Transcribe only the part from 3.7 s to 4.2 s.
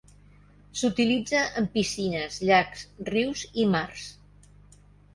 mars.